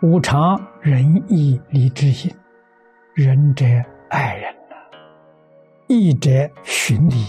[0.00, 2.32] 无常仁义礼智信，
[3.14, 3.64] 仁者
[4.10, 4.76] 爱人呐，
[5.88, 6.30] 义者
[6.62, 7.26] 循礼，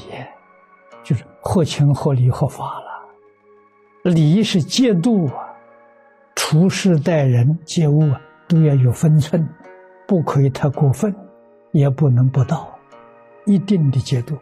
[1.03, 4.11] 就是合情合理合法了。
[4.11, 5.49] 礼是戒度啊，
[6.35, 9.43] 处事待人接物啊，都要有分寸，
[10.07, 11.11] 不可以太过分，
[11.71, 12.77] 也不能不到，
[13.47, 14.37] 一定的节度。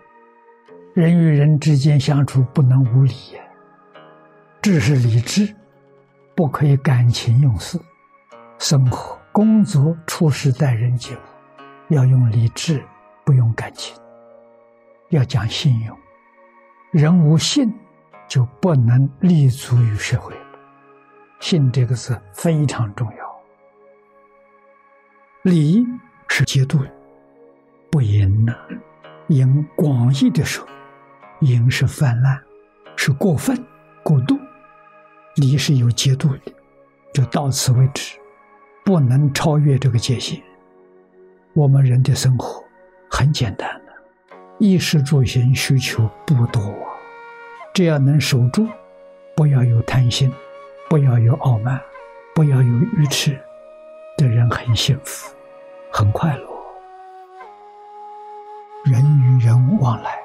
[0.94, 3.42] 人与人之间相处不能无礼呀，
[4.62, 5.56] 智是理智，
[6.36, 7.80] 不可以感情用事。
[8.60, 11.20] 生活、工作、处事、待人接物，
[11.94, 12.84] 要用理智，
[13.24, 13.96] 不用感情，
[15.10, 15.98] 要讲信用。
[16.92, 17.72] 人无信，
[18.28, 20.36] 就不能立足于社会。
[21.40, 23.42] 信这个字非常重要。
[25.44, 25.86] 礼
[26.28, 26.80] 是节度，
[27.92, 28.56] 不淫呐。
[29.28, 30.66] 淫广义的说，
[31.42, 32.42] 淫是泛滥，
[32.96, 33.64] 是过分、
[34.04, 34.36] 过度。
[35.36, 36.54] 礼是有节度的，
[37.14, 38.18] 就到此为止。
[38.88, 40.42] 不能超越这个界限。
[41.52, 42.64] 我们人的生活
[43.12, 43.92] 很简单的，
[44.60, 46.74] 衣食住行需求不多，
[47.74, 48.66] 只要能守住，
[49.36, 50.32] 不要有贪心，
[50.90, 51.82] 不要有傲慢，
[52.34, 53.38] 不要有愚痴，
[54.18, 55.36] 的人很幸福，
[55.92, 56.48] 很快乐。
[58.86, 60.18] 人与人往来，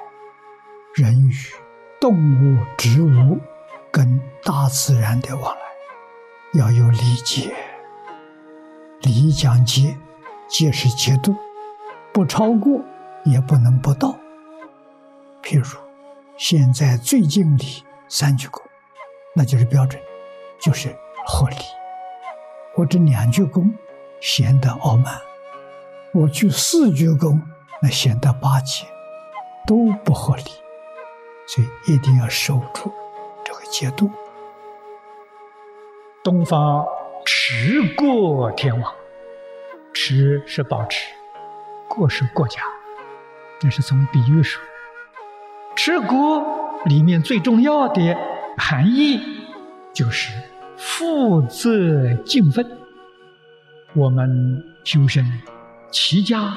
[0.95, 1.33] 人与
[1.99, 3.37] 动物、植物
[3.91, 5.61] 跟大自然的往来，
[6.53, 7.53] 要有理解。
[9.03, 9.97] 礼讲节，
[10.47, 11.35] 皆是节度，
[12.13, 12.81] 不超过，
[13.25, 14.15] 也不能不到。
[15.43, 15.77] 譬如，
[16.37, 18.61] 现在最敬礼三鞠躬，
[19.35, 20.01] 那就是标准，
[20.57, 21.57] 就是合理。
[22.77, 23.69] 我这两鞠躬
[24.21, 25.19] 显得傲慢，
[26.13, 27.37] 我鞠四鞠躬
[27.81, 28.85] 那显得巴结，
[29.67, 30.43] 都不合理。
[31.45, 32.89] 所以一定要守住
[33.43, 34.09] 这个节度。
[36.23, 36.85] 东方。
[37.45, 38.93] 持过天王，
[39.93, 41.11] 持是保持，
[41.89, 42.61] 过是国家，
[43.59, 44.63] 这是从比喻说。
[45.75, 46.41] 持国
[46.85, 48.17] 里面最重要的
[48.57, 49.19] 含义
[49.93, 50.31] 就是
[50.77, 52.65] 负责尽分。
[53.93, 55.29] 我们修身
[55.91, 56.55] 齐家，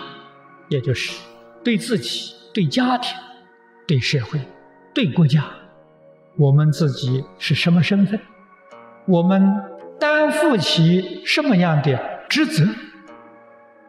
[0.68, 1.20] 也就是
[1.64, 3.12] 对自己、对家庭、
[3.88, 4.38] 对社会、
[4.94, 5.46] 对国家，
[6.36, 8.20] 我们自己是什么身份？
[9.08, 9.75] 我们。
[9.98, 11.98] 担负起什么样的
[12.28, 12.64] 职责？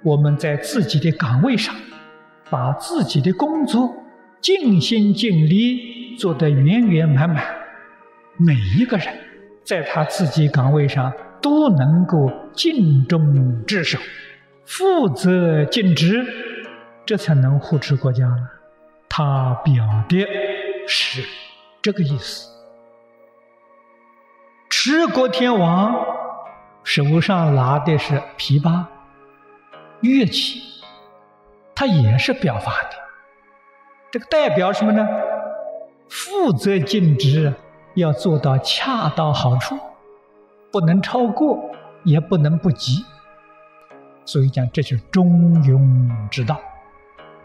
[0.04, 1.76] 我们在自己的岗位上，
[2.50, 3.94] 把自己的工作
[4.40, 7.44] 尽心尽力做得圆圆满满。
[8.38, 9.08] 每一个人
[9.64, 14.00] 在他自己岗位上都能够尽忠职守、
[14.66, 16.26] 负责尽职，
[17.06, 18.48] 这才能护持国家呢。
[19.10, 20.26] 他表的
[20.88, 21.22] 是
[21.82, 22.57] 这个意思。
[24.90, 25.94] 持国天王
[26.82, 28.86] 手上拿的是琵琶
[30.00, 30.62] 乐器，
[31.76, 32.96] 他也是表法的。
[34.10, 35.06] 这个代表什么呢？
[36.08, 37.54] 负责尽职，
[37.96, 39.78] 要做到恰到好处，
[40.72, 41.70] 不能超过，
[42.06, 43.04] 也不能不及。
[44.24, 46.62] 所以讲，这是中庸之道。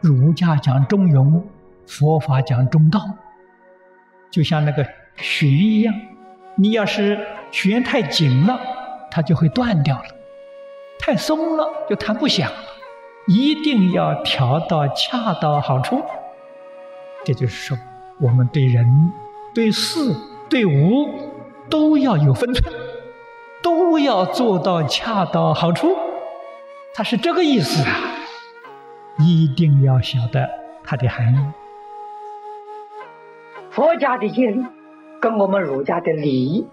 [0.00, 1.42] 儒家讲中庸，
[1.88, 3.00] 佛法讲中道，
[4.30, 4.86] 就像那个
[5.16, 5.92] 弦一样。
[6.56, 8.60] 你要是弦太紧了，
[9.10, 10.04] 它就会断掉了；
[10.98, 12.56] 太松了，就弹不响了。
[13.26, 16.02] 一定要调到恰到好处。
[17.24, 17.78] 这就是说，
[18.20, 18.84] 我们对人、
[19.54, 20.14] 对事、
[20.50, 21.08] 对物
[21.70, 22.74] 都要有分寸，
[23.62, 25.96] 都要做到恰到好处。
[26.94, 27.96] 它是这个意思啊！
[29.18, 30.50] 一定要晓得
[30.84, 31.38] 它的含义。
[33.70, 34.62] 佛家的戒律。
[35.22, 36.66] 跟我们儒家的礼，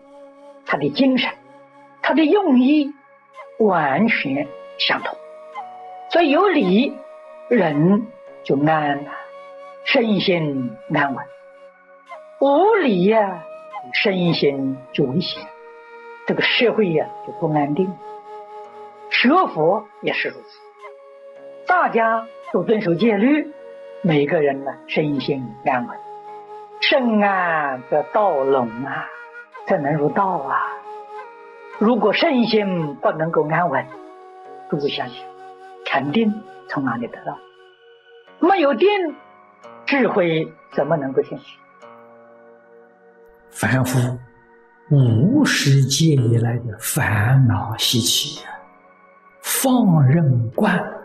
[0.66, 1.32] 它的精神，
[2.02, 2.92] 它的用意
[3.60, 4.48] 完全
[4.80, 5.16] 相同。
[6.10, 6.98] 所以有礼，
[7.48, 8.08] 人
[8.44, 9.06] 就安，
[9.86, 11.24] 身心安稳；
[12.40, 13.44] 无礼呀，
[13.94, 15.44] 身心就危险，
[16.26, 17.94] 这个社会呀就不安定。
[19.12, 20.60] 学佛也是如此，
[21.68, 23.54] 大家都遵守戒律，
[24.02, 26.09] 每个人呢身心安稳。
[26.90, 29.06] 身安则道隆啊，
[29.68, 30.58] 这能入道啊？
[31.78, 33.86] 如果身心不能够安稳，
[34.72, 35.18] 诸位想想，
[35.86, 36.34] 肯定
[36.68, 37.38] 从哪里得到？
[38.40, 38.90] 没有定，
[39.86, 41.46] 智慧怎么能够现起？
[43.52, 44.00] 凡夫
[44.90, 48.50] 无始界以来的烦恼习气呀，
[49.44, 51.04] 放任惯了，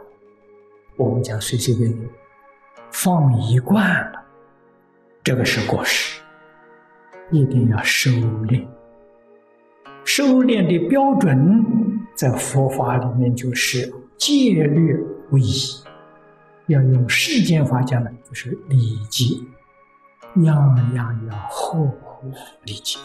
[0.96, 2.08] 我们讲随随便便
[2.90, 4.23] 放一惯了。
[5.24, 6.20] 这个是过失，
[7.30, 8.62] 一定要收敛。
[10.04, 11.64] 收敛的标准
[12.14, 14.94] 在佛法里面就是戒律
[15.30, 15.82] 为宜，
[16.66, 19.34] 要用世间法讲呢，就是礼节，
[20.42, 22.30] 样样要合乎
[22.64, 22.98] 礼节，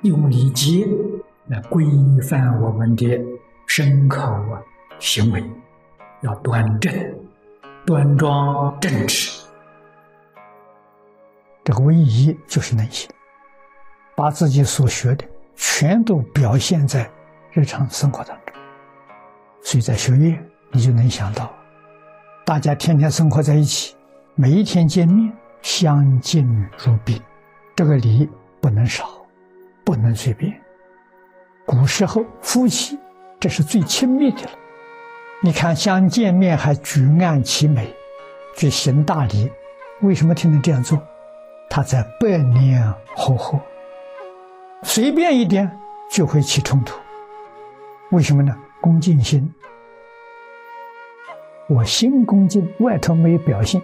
[0.00, 0.88] 用礼节
[1.48, 1.84] 来规
[2.22, 3.20] 范我们的
[3.66, 4.62] 身口啊
[4.98, 5.44] 行为，
[6.22, 6.90] 要端正、
[7.84, 9.39] 端庄、正直。
[11.70, 13.08] 这个唯一就是内心，
[14.16, 15.24] 把自己所学的
[15.54, 17.08] 全都表现在
[17.52, 18.56] 日常生活当中。
[19.62, 21.48] 所以在学院，你就能想到，
[22.44, 23.94] 大家天天生活在一起，
[24.34, 25.32] 每一天见面，
[25.62, 26.44] 相敬
[26.76, 27.22] 如宾，
[27.76, 28.28] 这个礼
[28.60, 29.08] 不能少，
[29.84, 30.52] 不能随便。
[31.64, 32.98] 古时候夫妻
[33.38, 34.50] 这是最亲密的了，
[35.40, 37.94] 你看相见面还举案齐眉，
[38.56, 39.48] 去行大礼，
[40.00, 41.00] 为什么天天这样做？
[41.72, 42.82] 他在百年
[43.16, 43.60] 呵护，
[44.82, 45.78] 随便一点
[46.10, 46.98] 就会起冲突。
[48.10, 48.52] 为什么呢？
[48.80, 49.54] 恭敬心，
[51.68, 53.80] 我心恭敬，外头没有表现，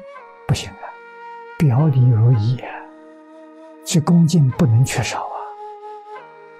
[0.48, 0.82] 不行啊，
[1.58, 2.68] 表里如一啊，
[3.84, 5.38] 这恭敬不能缺少啊。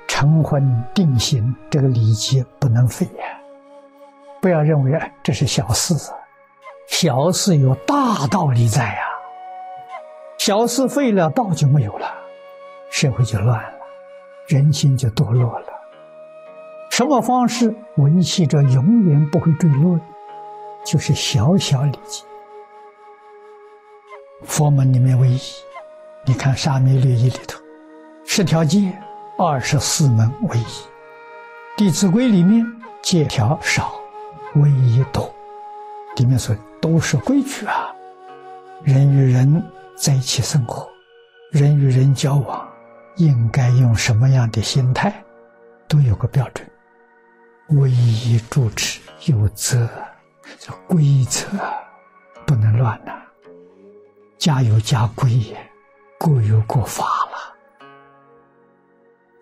[0.06, 3.24] 成婚定型这个礼节不能废呀，
[4.40, 5.92] 不要认为啊这是小事，
[6.86, 9.15] 小事有大道理在呀。
[10.46, 12.06] 小事废了，道就没有了，
[12.88, 13.78] 社会就乱了，
[14.46, 15.66] 人心就堕落了。
[16.88, 19.98] 什么方式维系着永远不会坠落？
[20.84, 22.24] 就是小小礼节。
[24.44, 25.40] 佛门里面唯一，
[26.24, 27.60] 你看《沙弥律仪》里头，
[28.24, 28.96] 十条戒，
[29.36, 30.62] 二十四门唯一；
[31.76, 32.64] 《弟子规》里面
[33.02, 33.94] 戒条少，
[34.54, 35.28] 唯一多，
[36.18, 37.92] 里面说都是规矩啊，
[38.84, 39.60] 人与人。
[39.96, 40.86] 在一起生活，
[41.50, 42.68] 人与人交往，
[43.16, 45.24] 应该用什么样的心态，
[45.88, 46.68] 都有个标准。
[47.70, 49.88] 唯一主持有则，
[50.58, 51.48] 这规则
[52.46, 53.12] 不能乱呐。
[54.36, 55.28] 家有家规，
[56.18, 57.88] 各有各法了。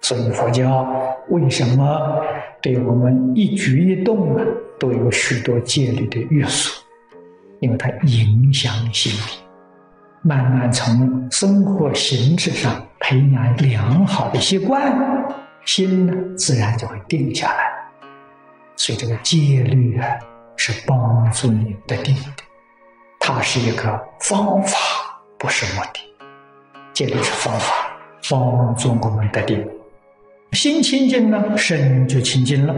[0.01, 0.87] 所以佛教
[1.31, 2.23] 为什么
[2.63, 4.45] 对我们一举一动啊
[4.79, 6.81] 都有许多戒律的约束？
[7.61, 9.44] 因为它影响心理。
[10.27, 14.91] 慢慢从生活形式上培养良好的习惯，
[15.67, 17.71] 心呢自然就会定下来。
[18.75, 20.09] 所以这个戒律啊，
[20.57, 22.43] 是帮助你得定的，
[23.21, 24.79] 它是一个方法，
[25.39, 26.01] 不是目的。
[26.95, 27.75] 戒律是方法，
[28.31, 29.63] 帮助我们得定。
[30.53, 32.75] 心清净了，身就清净了，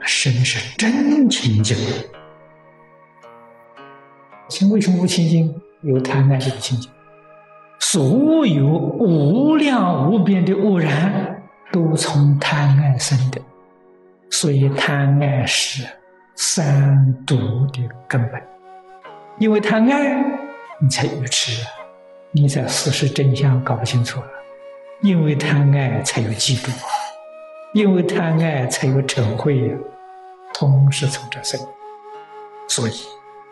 [0.00, 1.76] 身是真清净。
[4.48, 5.54] 心为什么不清净？
[5.82, 6.90] 有贪爱就不清净，
[7.78, 11.42] 所有无量无边的污染
[11.72, 13.40] 都从贪爱生的，
[14.28, 15.86] 所以贪爱是
[16.34, 17.36] 三毒
[17.72, 18.42] 的根本。
[19.38, 20.22] 因为贪爱，
[20.82, 21.64] 你才愚痴，
[22.30, 24.26] 你在事实真相搞不清楚了。
[25.00, 26.70] 因为贪爱才有嫉妒，
[27.72, 29.74] 因为贪爱才有嗔恚呀，
[30.52, 31.58] 通是从这生，
[32.68, 32.92] 所以。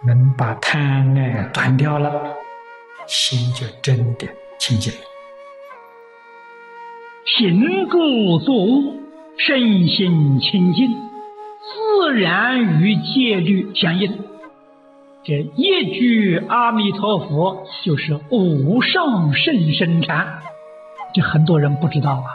[0.06, 2.34] 能把贪爱断掉了，
[3.06, 4.26] 心就真的
[4.58, 4.98] 清净了。
[7.24, 8.94] 行住坐卧，
[9.36, 14.18] 身心清净，自然与戒律相应。
[15.24, 20.40] 这一句阿弥陀佛就是无上甚深禅，
[21.14, 22.26] 这很多人不知道啊。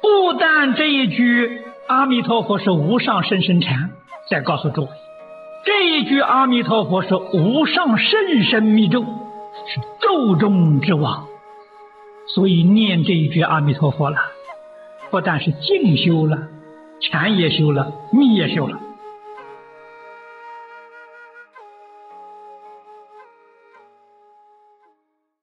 [0.00, 3.90] 不但这一句阿弥陀佛是无上甚深禅，
[4.28, 4.88] 再告诉诸位。
[5.66, 11.26] 这一句阿弥陀佛是无上甚深密咒，是咒中之王，
[12.28, 14.16] 所以念这一句阿弥陀佛了，
[15.10, 16.38] 不但是静修了，
[17.00, 18.78] 禅也修了，密也修了。